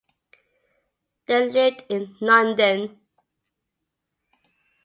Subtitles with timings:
[1.27, 3.01] They lived in London.